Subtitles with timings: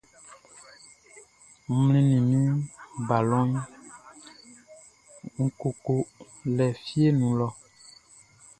[1.73, 2.45] N mlinnin min
[3.07, 3.63] balɔnʼn
[5.25, 5.93] i wun koko
[6.55, 7.47] lɛ fieʼn nun lɔ.